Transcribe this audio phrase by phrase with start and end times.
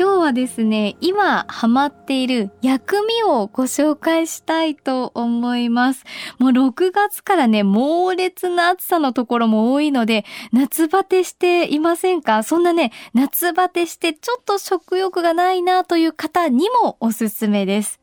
[0.00, 6.04] 今日はですね、今ハマっている薬味をご紹介したいと思います。
[6.38, 12.44] もう6月からね、猛烈な暑さのところも多いので、夏バテしていませんか？
[12.44, 17.98] そんなね、夏バテしてちょっと食欲がないなという方にもおすすめです。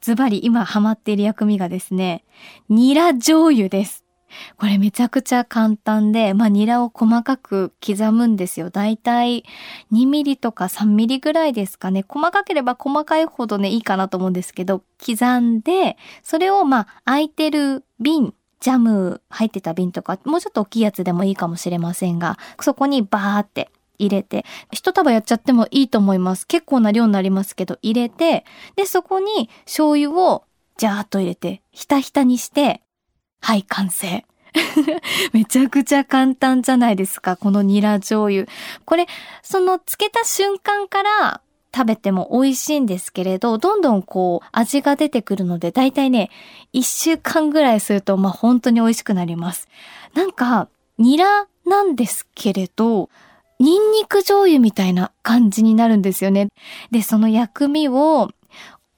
[0.00, 2.24] ズバリ今ハマっている薬味がですね、
[2.68, 3.99] ニラ醤油です。
[4.56, 8.70] これめちゃくちゃ簡単で、まあ、ニラを細かく刻むんですよ。
[8.70, 9.44] だいたい
[9.92, 12.04] 2ミリとか3ミリぐらいですかね。
[12.06, 26.46] 細かければ細かいほどね、いいかなと思うんですけど、刻んで、それをまあ、空いてる瓶、ジャム入ってた瓶とか、もうちょっと大きいやつでもいいかもしれませんが、そこにバーって入れて、一束やっちゃってもいいと思います。
[26.46, 28.44] 結構な量になりますけど、入れて、
[28.76, 30.44] で、そこに醤油を
[30.76, 32.82] ジャーっと入れて、ひたひたにして、
[33.40, 34.24] はい、完成。
[35.32, 38.46] めちゃくちゃ簡単じゃないですか、このニラ醤油。
[38.84, 39.06] これ、
[39.42, 41.40] その漬けた瞬間から
[41.74, 46.30] 食べても美味しいんですけれど、どんどんこう味が出てくるので、だいたいね、
[46.72, 49.68] 一週間ぐらいすると、まあ本当に美味しくなります。
[50.14, 50.68] なんか、
[50.98, 53.08] ニラなんですけれど、
[53.60, 56.48] ニンニク醤油みたいな感じになるんですよね。
[56.90, 58.30] で、その薬味を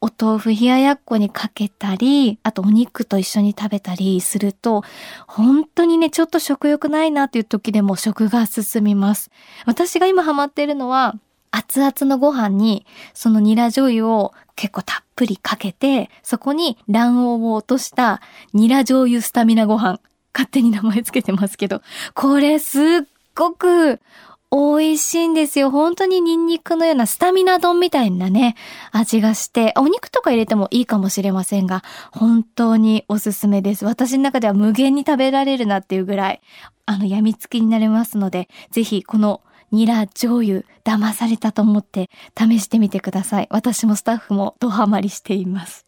[0.03, 4.83] お豆腐冷ややっこにかけたり、あとお肉と一緒に食べたりすると、
[5.28, 9.31] 本当にね、ちょっと食欲ないなっていう時でも食が進みます。
[9.64, 11.14] 私が今ハマっているのは、
[11.53, 18.20] 熱々のご飯に、そのニラ醤油を結構たっぷりかけて、そこに卵黄を落とした
[18.53, 20.00] ニラ醤油スタミナご飯。
[20.34, 21.81] 勝手に名前つけてますけど、
[22.14, 22.84] これすっ
[23.34, 24.00] ごく
[24.53, 25.70] 美味しいんですよ。
[25.70, 28.54] 本当にニンニクのようなスタミナ丼みたいなね、
[28.91, 31.82] 味がして、お肉とか入れてもいいかもしれませんが、
[32.12, 33.87] 本当におすすめです。
[33.87, 36.43] 私の中では無限に食べられるなっていうぐらい、
[36.84, 39.41] あの、病みつきになれますので、ぜひこの
[39.71, 43.49] ニラ醤油、騙されたと思って試してみてください。
[43.50, 45.87] 私もスタッフもドハマりしています。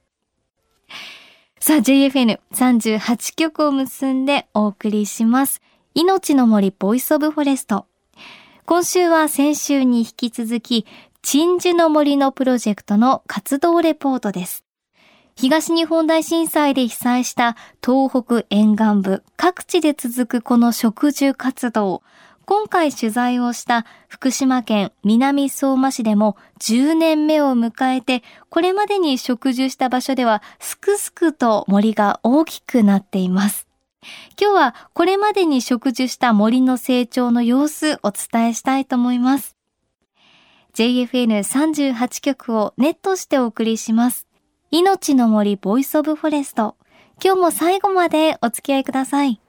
[1.60, 5.60] さあ、JFN38 曲を結んでお送りします。
[5.94, 7.86] 命の森 Voice of Forest。
[8.66, 10.86] 今週は先週に引き続き、
[11.20, 14.64] 鎮守の森のプロジェクトの活動レポートです。
[15.36, 22.02] 東日本大震災で被災した東北沿岸部各地で続くこの植樹活動。
[22.46, 33.68] 今回取材をした福島県南相馬市でも10年目を迎えて、これまでに植樹した場所ではすくすくと森が大きくなっています。
[34.40, 39.56] 今日はこれまでに植樹した森の成長の様子お伝えしたいと思います。
[40.74, 44.26] JFN38 曲をネットしてお送りします。
[44.70, 46.76] 命の森 Voice of Forest。
[47.22, 49.40] 今日も最後までお付き合いください。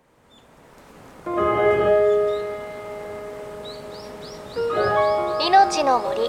[5.47, 6.19] 命の森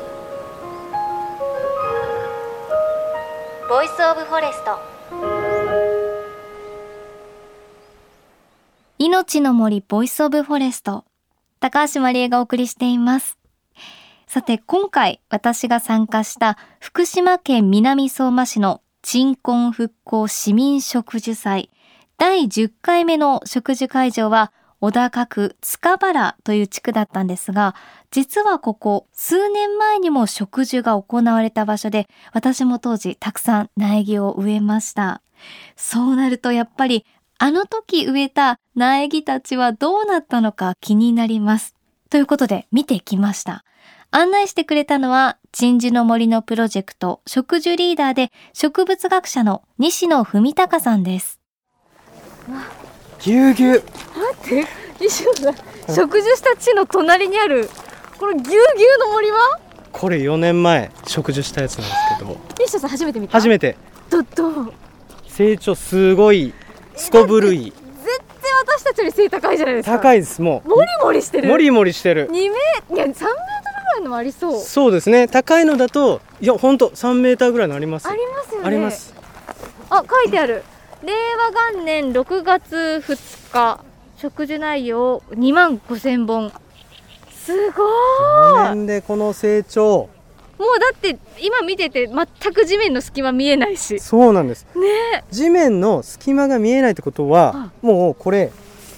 [3.69, 4.96] Voice of Forest
[8.99, 11.05] 命の森 Voice of Forest。
[11.61, 13.37] 高橋まりえがお送りしています。
[14.27, 21.69] さて、今回私が参加した福島県南相馬市の鎮魂復興市民植樹祭
[22.17, 27.75] 第10回目の植樹会場は小高区塚原という地区だったんですが、
[28.11, 35.21] 実はここ数年前にも植樹が行われた場所で、私も当時たくさん苗木を植えました。
[35.77, 37.05] そうなるとやっぱり
[37.39, 41.75] あの時植えた苗木たちはどうなったのか気になります。
[42.09, 43.63] ということで見てきました。
[44.11, 51.39] 案内してくれたのは、鎮守の森のプロジェクト植樹リーダーで植物学者の西野文隆さんです。
[53.21, 53.83] ぎゅうぎゅう。
[54.43, 54.67] 待って、
[54.99, 55.55] 西野さん、
[55.95, 57.69] 植樹した地の隣にある、
[58.19, 59.39] このぎゅうぎゅうの森は？
[59.93, 62.39] これ4年前植樹したやつなんですけど。
[62.61, 63.77] 西野さん初めて見た初めて。
[64.09, 64.73] ど、ど
[65.27, 66.55] 成長すごい
[66.97, 67.73] すこぶるい。
[67.73, 68.15] 全然
[68.67, 69.99] 私たちより背高いじゃないですか。
[69.99, 70.69] 高いですもう。
[70.69, 71.49] もりもりしてる。
[71.49, 72.29] もりもりしてる。
[72.29, 74.61] 2メいや3メートルぐらいのもありそう。
[74.61, 75.29] そうですね。
[75.29, 78.67] 高いのだといや本当3メーターぐらいのありますありますよね。
[78.67, 79.15] あります。
[79.91, 80.63] あ書いてある。
[81.03, 83.85] 令和元年6月2日
[84.19, 86.53] 植樹内容2万5千本。
[87.31, 87.91] すごい。
[88.55, 90.09] 4年でこの成長
[90.59, 94.01] もうだって今見てて全く地面の隙間見えないし。
[94.01, 94.67] そうなんです。
[94.75, 95.25] ね。
[95.31, 98.51] 地面の隙間が見えないってことはもうこれ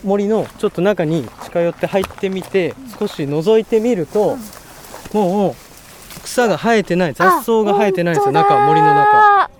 [0.04, 4.36] 森のちょっと中に近寄って入ってみて少し覗いてみると、
[5.12, 5.54] もう
[6.22, 9.48] 草が生えてない雑草が生えてないんですよあ中森の中。
[9.48, 9.50] 中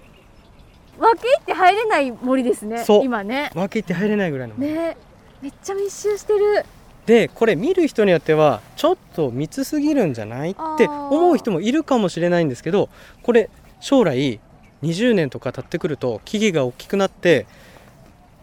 [0.99, 3.05] 分け入って入れない森ですねそう。
[3.05, 3.51] 今ね。
[3.55, 4.97] 分け入って入れないぐらいのね。
[5.41, 6.65] めっちゃ密集してる
[7.09, 12.91] でこれ見る人によってはちょっと密すぎるんじゃないって思う人もいるかもしれないんですけど
[13.23, 13.49] これ
[13.81, 14.39] 将来
[14.83, 17.47] 20年とか経ってくると木々が大きくなって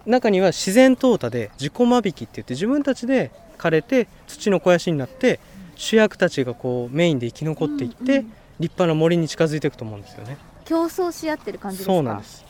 [0.07, 3.29] 中には自然淘汰で自己間引きって言って自分たちで
[3.59, 5.39] 枯れて土の肥やしになって
[5.75, 8.23] 主役たちがこうメインで生き残っていって、
[8.59, 10.37] 立派な森に近づいていくと思うんですよね。
[10.63, 11.93] 競争し合ってる感じですか？
[11.93, 12.44] そうなんです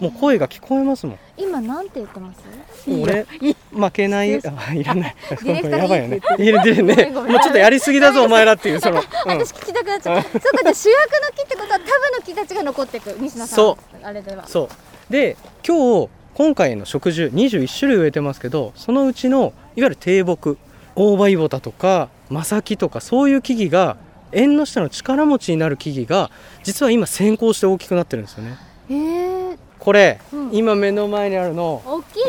[0.00, 1.18] もう声が聞こえますもん。
[1.36, 2.40] 今なんて言ってます？
[2.88, 3.26] 俺？
[3.72, 4.40] 負けない？
[4.46, 5.16] あいらない。
[5.44, 6.20] やばいよね。
[6.38, 7.10] いるいるね。
[7.10, 9.02] もうちょっとやりすぎだぞお前らっていうその、うん。
[9.28, 13.56] 私聞きたくなっちゃうそうかじゃあ主役の木ってことはタブの木たちが残っていく西野さん。
[13.56, 14.46] そあれでは。
[14.46, 15.12] そう。
[15.12, 15.36] で
[15.66, 20.56] 今日今回の植樹21種類植えてますけどそのうちのいわゆる低木
[20.94, 23.96] 大葉イボタとかマサキとかそういう木々が
[24.30, 26.30] 縁の下の力持ちになる木々が
[26.62, 28.56] 実は今先行して大きくなってるんですよね。
[28.90, 30.50] えー、これ、うん。
[30.52, 31.82] 今目の前にあるの。
[31.86, 32.22] 大きい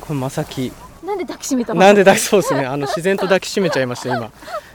[0.00, 1.78] これマサキ木なんで抱きしめたの？
[1.78, 2.66] なんで抱きそうですね。
[2.66, 4.32] あの自然と抱きしめちゃいました今。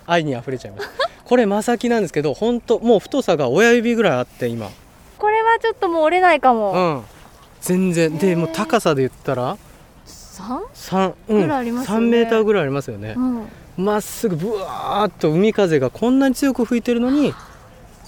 [0.07, 1.09] 愛に溢れちゃいました。
[1.25, 4.69] これマサキなんですけど本当もう太さが親指ぐらいあって今。
[5.17, 7.03] これはちょっともう折れないかも、うん。
[7.59, 8.17] 全然。
[8.17, 9.57] でもう高さで言ったら？
[10.05, 12.07] 三？3、うん、ぐらいありますよね。
[12.07, 13.15] 3メーターぐらいありますよね。
[13.17, 13.47] うん。
[13.75, 17.33] まっすぐぶわーっと海風がこんなに強く吹いてるのに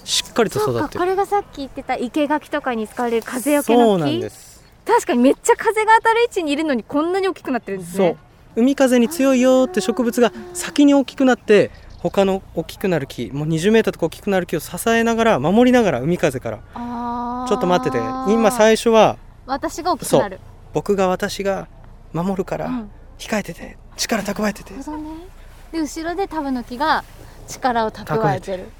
[0.08, 0.88] しっかりと育ってる。
[0.88, 4.64] かこれがさっき言ってた生垣とかに使われる風よけそうなんの木です。
[4.86, 8.06] 確かにめっちゃ風が当たる位置にいるのにこんなに大きくなってるんですそう。
[8.06, 8.16] ね
[8.56, 16.56] 海風に強いよって植物が先に大きくなって他の大きくなる木もう20メーターとか大きくなる木を支えながら守りながら海風から。
[17.46, 18.02] ちょっと待ってて。
[18.32, 20.40] 今最初は私が大きくなる。
[20.72, 21.68] 僕が私が
[22.14, 22.90] 守るからうん。
[23.18, 23.76] 控えてて。
[23.98, 24.72] 力蓄えてて。
[24.72, 24.80] ね。
[25.70, 27.04] で後ろでタブの木が
[27.46, 28.70] 力を蓄えてる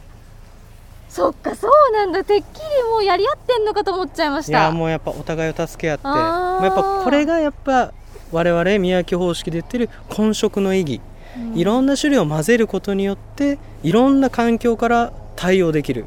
[1.09, 2.23] そっかそうなんだ。
[2.23, 6.05] てっきりもうやり合ってんのかと思っちゃいましいやたもうやっぱお互いを助け合って。
[6.05, 7.93] まあやっぱこれがやっぱ
[8.31, 11.01] 我々宮城方式で言ってる混色の意義、
[11.55, 16.05] いろんな種類を混ぜることによっていろんな環境から対応できる。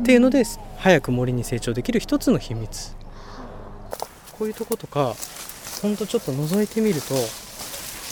[0.00, 0.44] っていうので、
[0.78, 2.94] 早く森に成長できる一つの秘密。
[4.38, 5.14] こういうとことか
[5.80, 7.14] ほんとちょっと覗いてみると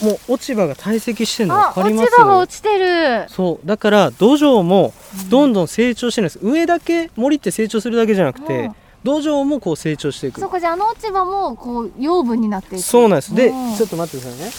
[0.02, 3.28] もう落ち葉が堆積してるのあ分かります落ち葉が落ちてる。
[3.28, 3.66] そう。
[3.66, 4.92] だから土壌も
[5.30, 8.76] どんどん成長してるんです、上だけ森って成長するだけじゃなくて、うん。
[9.04, 10.40] 土壌もこう成長していく。
[10.40, 12.82] そこじゃああの落ち葉もこう養分になっていく。
[12.82, 13.34] そうなんです。
[13.34, 13.76] でうん。
[13.76, 14.50] ちょっと待ってくださいね。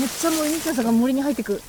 [0.00, 1.62] めっちゃもう西野さんが森に入ってく。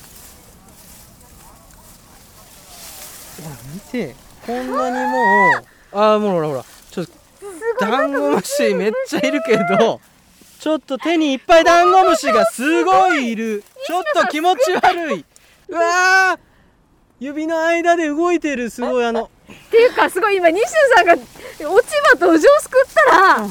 [3.44, 4.16] ほら見て。
[4.46, 5.18] こんなにも
[5.92, 6.64] うああもうほらほら。
[6.90, 7.12] ちょっと
[7.80, 10.00] ダンゴムシめっちゃいるけど
[10.64, 13.62] ちょっと手にいっぱいダンゴムシがすごいいる。
[13.86, 15.24] ちょっと気持ち悪い。
[15.68, 16.38] うわー
[17.20, 19.24] 指の間で動いてるすごいあの。
[19.24, 20.64] っていうかすごい今西野
[20.96, 21.12] さんが
[21.70, 23.46] 落ち葉と土壌すくったら、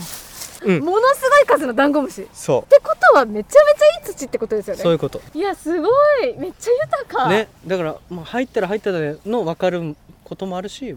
[0.63, 0.83] うん。
[0.83, 2.23] ものすごい数のダンゴムシ。
[2.23, 4.79] っそてことはめちゃめちゃいい土ってことですよね。
[4.79, 5.21] うそういうこと。
[5.35, 5.87] いやすご
[6.25, 6.35] い。
[6.39, 7.29] めっちゃ豊か。
[7.29, 7.47] ね。
[7.67, 10.95] だからもう入ったら入ったでの分かることもあるし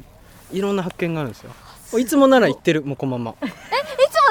[0.51, 1.53] いろんな発見があるんですよ。
[1.99, 3.49] いつもなら行ってるもうこのまま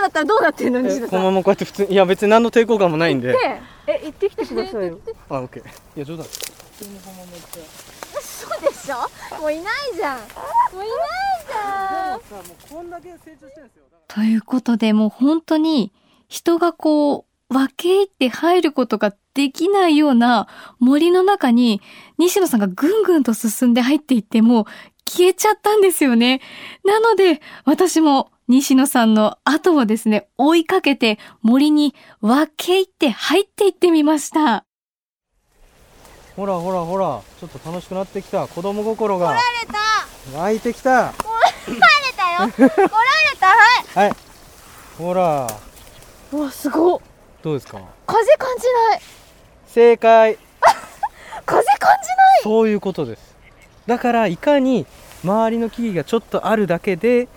[0.05, 3.33] だったらどうなってんの西えこのままこうやって普通にいや別に何の抵抗感もないんで。
[3.33, 4.99] でえ行ってきてくださいよ。
[5.29, 5.63] あオッケー。
[5.65, 6.25] いや冗談。
[6.25, 6.31] そ
[8.57, 8.95] うでしょ？
[9.39, 9.65] もういない
[9.95, 10.17] じゃん。
[10.17, 10.25] もう
[10.75, 10.89] いない
[11.47, 12.19] じゃん。
[12.19, 13.83] さもうこんだけ成長してるんですよ。
[14.07, 15.91] ということでもう本当に
[16.27, 21.81] 人がこう分け入って入ることができないような森の中に
[22.17, 24.65] 西野さんがぐんぐんと進んで入っていってもう
[25.09, 26.41] 消えちゃったんですよね。
[26.83, 34.65] なので私も西野さんの後をですね追いかけて森に分け入って入っていってみました。
[36.35, 38.47] ほらほらほらちょっと楽しくなってきた。
[38.47, 39.39] 子供心が。
[40.33, 41.13] 湧いてきた。
[42.17, 42.51] たよ。
[42.51, 42.81] 来られ
[43.39, 43.47] た。
[43.47, 44.07] はい。
[44.07, 44.15] はい。
[44.97, 45.47] ほら。
[46.33, 46.99] うわすごっ
[47.45, 47.79] どうですか？
[48.07, 49.01] 風感じない。
[49.67, 50.37] 正解。
[51.45, 52.43] 風感じない。
[52.43, 53.35] そういうことです。
[53.85, 54.87] だからいかに
[55.23, 57.27] 周りの木々がちょっとあるだけで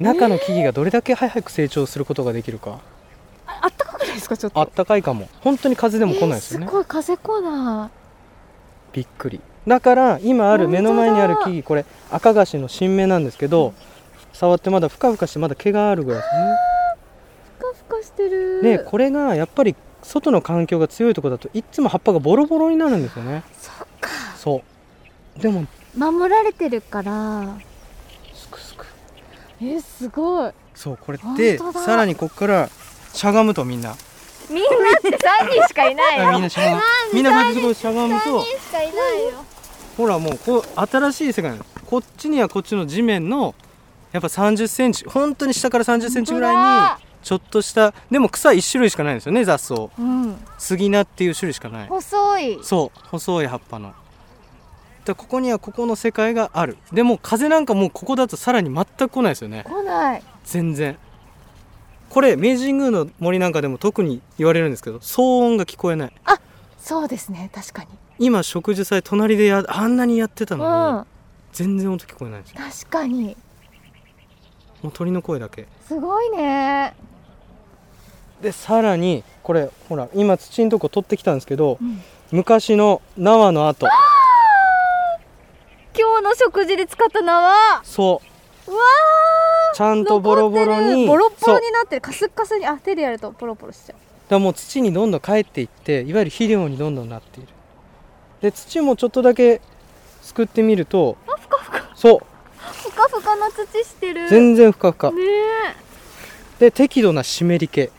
[0.00, 2.78] 中の木々がどれだけ早く成長することができるか、
[3.46, 4.36] ああったかくないですか？
[4.38, 4.60] ちょっと。
[4.60, 5.28] あったかいかも。
[5.42, 6.64] 本当に風でも来ないですよね。
[6.64, 7.90] えーすごい風来な
[8.94, 9.42] びっくり。
[9.68, 13.74] だから今ある目の前にある木々これ赤菓子の新芽なんですけど
[14.32, 16.56] 触ってまだふかふかしてまだ毛があるぐらいですね
[18.06, 18.62] してる。
[18.62, 23.42] でこれがやっぱり外の環境が強いところだといっつも葉っぱがボロボロになるんですよね。
[23.60, 24.10] そっか。
[24.36, 24.62] そ
[25.36, 25.40] う。
[25.40, 27.56] でも守られてるから。
[28.34, 28.86] すくすく。
[29.60, 30.52] えー、すごい。
[30.74, 31.84] そうこれで本当だ。
[31.84, 32.70] さらにここから
[33.12, 33.96] しゃがむとみんな。
[34.48, 34.66] みんな
[34.98, 36.28] って3人しかいないよ。
[36.28, 36.82] あみんなしゃがむ。
[37.12, 38.44] みんなすごいしゃがむと。
[38.44, 39.44] しかいないよ。
[39.96, 41.66] ほらもうこう新しい世界なの。
[41.86, 43.54] こっちにはこっちの地面の
[44.12, 49.90] やっぱ3 0センチ本当に下から3 0センチぐらいにちょっとしたでも草1種類しかないんですよね雑草。
[49.98, 50.36] うん。
[50.58, 51.88] 杉菜っていう種類しかない。
[51.88, 52.58] 細い。
[52.62, 53.94] そう細い葉っぱの。
[55.04, 56.76] でここにはここの世界がある。
[56.92, 59.64] でも風なんかもうここだとさらに全く来ないですよね。
[59.66, 60.22] 来ない。
[60.44, 60.96] 全然。
[62.10, 66.12] これ明治神宮の森なんかでも特に言われるんですけど騒音が聞こえない。
[66.78, 67.50] そうですね。
[67.52, 67.88] 確かに。
[68.20, 71.06] 今植樹祭隣でやあんなにやってたうのに、ん。
[71.52, 72.60] 全然音聞こえないんですよ。
[72.86, 73.36] 確かに。
[74.80, 75.66] もう鳥の声だけ。
[75.88, 76.94] すごいね
[78.40, 82.02] でさらにこれほら今土のとこ取ってきたんですけど、ん。
[82.32, 83.86] 昔の縄の跡。
[85.98, 87.80] 今日の食事で使った縄。
[87.84, 88.20] そ
[88.66, 88.70] う。
[88.72, 88.80] うわ
[89.74, 92.00] ちゃんとボロボロにボロッボロになってる。
[92.00, 92.66] カスッカスに。
[92.66, 93.96] あ手でやるとポロポロしちゃう。
[94.28, 97.48] だもう土にどんどん帰っていっていわゆる肥料にどんどんなっている。
[98.40, 99.60] で土もちょっとだけ
[100.20, 101.90] すくってみるとあふかふか。
[101.94, 102.20] そう。
[102.58, 104.28] ふかふかな土してる。
[104.28, 105.10] 全然ふかふか。
[105.12, 105.16] ね
[106.58, 107.90] で適度な湿り気。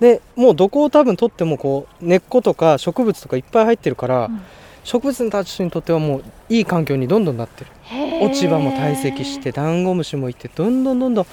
[0.00, 4.42] でもうどこを多分取ってもこう根っことか植物とかいっぱい入ってるから、うん。
[4.82, 7.70] 植物たちにとってはもういい環境にどんどんなってる。
[8.20, 11.26] 落ち葉も堆積してダンゴムシもいてどんどんどんどん。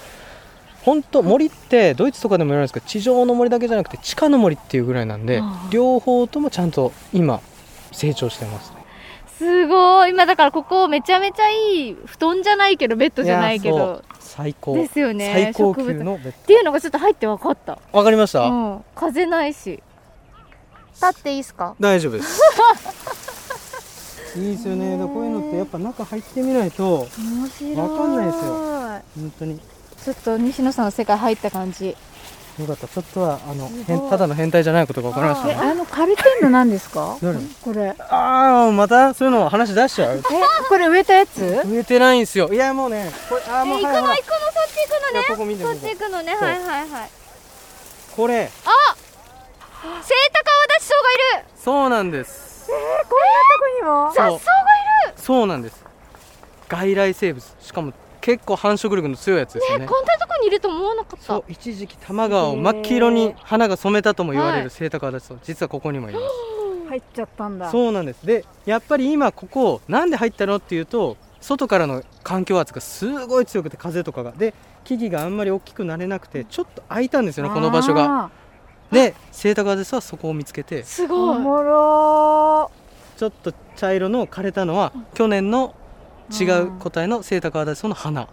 [0.83, 7.39] 本当森ってドイツとかでも言われるんですけど地上の森だけじゃなくて地下の森っていうぐらいなんで両方ともちゃんと今
[7.91, 8.77] 成長してますね。
[9.37, 10.11] すごい。
[10.11, 14.01] 今だからここめちゃめちゃいい布団じゃないけどベッドじゃないけど
[14.35, 14.75] 最高。
[14.75, 17.79] ですよね最高級のっていうのがちょっと入って分かった。
[17.91, 18.83] ドわかりました、うん。
[18.95, 19.83] 風ないし。
[20.93, 21.75] 立っていいですか？
[21.79, 22.39] 大丈夫です。
[24.39, 24.97] いいですよね。
[24.97, 27.75] こういうのってやっぱ中入ってみないと面白い。
[27.75, 28.53] わかんないですよ。
[29.17, 29.59] 本当に。
[30.03, 31.97] ちょっと西野さんの世界入った感じ
[32.59, 32.87] よかった。
[32.87, 35.53] ちょっとはあの変ただの変態じゃないことが分かりましたね。
[35.55, 37.17] あの枯れてんの何ですか？
[37.63, 37.95] これ。
[37.97, 40.17] ああまたそういうの話出しちゃう。
[40.17, 40.21] え
[40.69, 41.41] これ植えたやつ？
[41.65, 42.51] 植えてないんですよ。
[42.53, 45.25] いやもうねこれあーもうえ行くのはいはい行くのそっち行くのね。
[45.29, 46.35] ここ見てそっち行くのね。
[46.35, 47.09] はいはいはい。
[48.15, 48.45] これ。
[48.45, 48.53] セ
[49.83, 51.47] イタカアワダチソウがいる。
[51.55, 52.67] そうなんです。
[52.67, 52.73] こ
[53.09, 53.17] こ
[53.81, 54.11] にも？
[54.13, 54.37] 雑草がい
[55.09, 55.13] る。
[55.15, 55.83] そうなんです。
[56.69, 57.55] 外来生物。
[57.59, 59.85] しかも結構繁殖力の強いやつですよね。
[59.85, 61.25] えこんなとこにいると思わなかった。
[61.25, 66.25] そう一時期多摩川を真っ黄色に花が染めたとも言われはいるセイタカアダチソウ実はここにもいます。
[66.89, 67.69] 入っちゃったんだ。
[67.71, 68.25] そうなんです。
[68.25, 74.31] でやっぱり今ここなんで入ったのっていうと外からの環境圧がすごい強くて風とかが。
[74.31, 78.29] で木々があんまり大きくなれなくてちょっと空いたんですよねこの場所が。
[78.91, 80.83] でセイタカアダチソウはそこを見つけて。
[80.83, 81.37] すごい。
[81.37, 82.71] おもろ
[83.17, 85.75] ちょっと茶色の枯れたのは去年の
[86.31, 88.27] 違う個体のセイタカアダチソウの花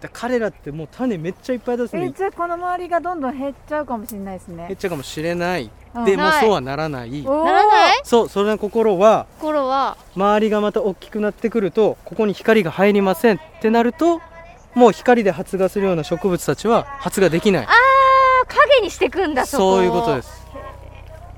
[0.00, 4.68] で彼らってもう種めっちゃいっぱい出すんでーえじゃあこの周りがどんどん減っちゃうかもしれないですね。
[4.68, 5.70] 減っちゃうかもしれない。
[5.94, 6.04] うん。
[6.04, 7.22] でもそうはならない。
[7.24, 8.00] ならない？
[8.04, 9.96] そうそれの心は頃は？
[10.14, 14.20] 周りがまた大きくなってくるとここに光が入りませんってなると
[14.74, 17.66] もう光で発芽するような植物たちは発芽できない。
[17.66, 17.72] あー
[18.46, 20.46] 影にしてくんだそこそういうことです。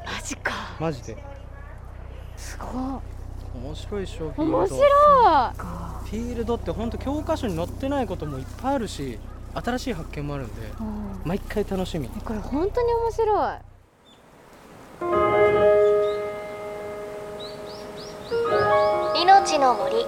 [0.04, 0.52] マジか。
[0.78, 1.16] マジで。
[2.36, 2.70] すごい
[3.62, 4.80] 面白いでしょフィールド面白い。
[4.80, 9.18] フィールドって本当教科書に載ってないこともいっぱいあるし
[9.54, 11.20] 新しい発見もあるんでうん。
[11.24, 12.08] 毎回楽しみ。
[12.08, 13.56] これ本当に面白い。
[19.22, 20.06] 命の森。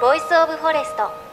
[0.00, 1.27] Voice of Forest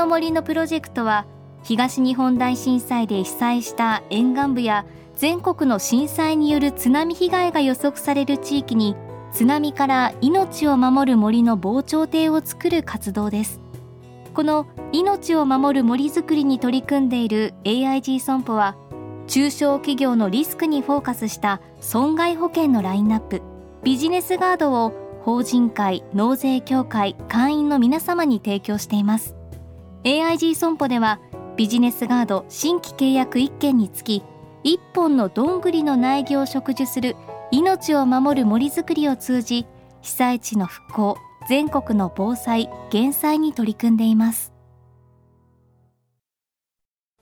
[0.00, 1.26] の森のプロジェクトは
[1.62, 8.96] 東日本大震災で被災した沿岸部や全国の震災による津波被害が予測される地域に
[9.30, 13.60] 津波から命を守る森の防潮堤を作る活動です。
[14.32, 18.76] この命を守る森づくりに取り組んでいる AIG 損保は
[19.26, 23.42] 中小企業のリスクにフォーカスした損害保険のラインナップ
[23.82, 29.39] ビジネスガードを法人会納税協会会員の皆様に提供しています。
[30.04, 31.20] AIG 損保では
[31.56, 34.22] ビジネスガード新規契約1件につき
[34.64, 37.16] 1本のどんぐりの苗木を植樹する
[37.50, 39.66] 命を守る森づくりを通じ
[40.02, 44.52] 被災地の復興全国の防災減災に取り組んでいます。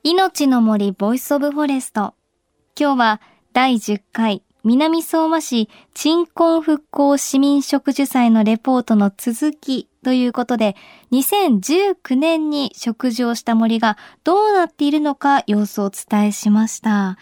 [0.03, 2.15] 命の森 Voice of Forest。
[2.79, 3.21] 今日は
[3.53, 10.77] 第10回南相馬市鎮魂復興市民植樹祭のレポートの続きということで
[11.11, 17.17] 2019年に植樹をした森がどうなっているのか様子をお伝えしました。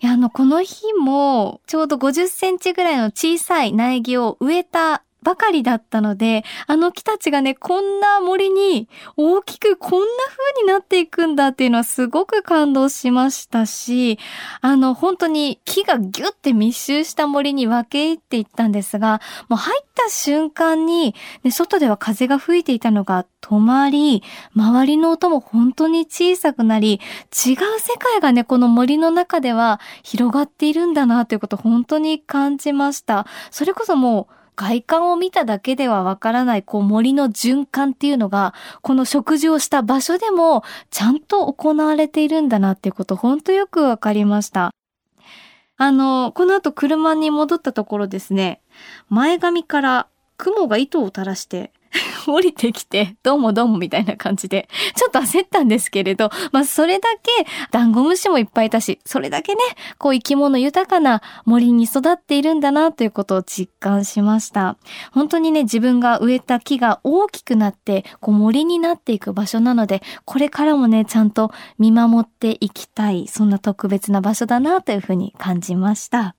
[0.00, 10.06] いや、あの、この日もちょうど50センチぐらいの小さい苗木を植えたばかりだったので、あの木たちがね、こんな森に大きくこんな
[10.54, 14.18] 風になっていくんだっていうのはすごく感動しましたし、
[14.60, 21.14] あの、本当に木がギュッて密集した森に分け入っていったんですが、もう入った瞬間に、
[21.44, 24.22] ね、外では風が吹いていたのが止まり、
[24.54, 27.00] 周りの音も本当に小さくなり、
[27.46, 33.26] 違う世界がね、この森の中では広がっているんだなということを本当に感じました。
[33.50, 44.70] それこそもう、外観を見ただけではわからない、こう森の循環っていうのが、この食事をした場所でもちゃんと行われているんだなっていうこと、ほんとよくわかりました。
[45.76, 48.60] あの、この後車に戻ったところですね、
[49.08, 50.06] 前髪から
[50.36, 51.72] 雲が糸を垂らして
[52.26, 59.60] 降りてきて、どうもどうもみたいな感じで、ちょっと焦ったんですけれど、まあそれだけ、ダンゴムシもいっぱいいたし、それだけね、
[59.98, 64.76] こう生き物豊かな森に育っているんだなということを実感しました。
[65.12, 76.36] 本当にね、自分が植えた木が大きくなって、こう森になっていく場所なので、これからもね、ちゃんと見守っていきたい、そんな特別な場所だなというふうに感じました。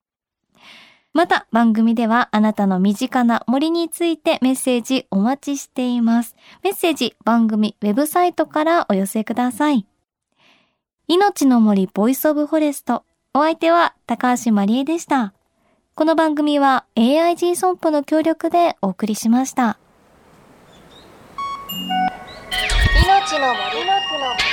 [1.13, 6.35] また番組ではあなたの身近な森についてメッセージお待ちしています。
[6.63, 9.85] メッセージ番組ウェブサイトからお寄せください。
[11.07, 13.03] 命の森 Voice of Forest。
[13.35, 15.33] お相手は高橋まりえでした。
[15.93, 19.77] この番組は AIG 損保の協力でお送りしました。
[23.05, 24.43] 命の森の森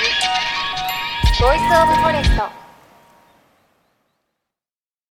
[1.41, 2.70] ボイスオブフォレスト。